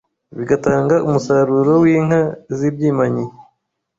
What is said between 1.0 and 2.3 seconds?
umusaruro w’inka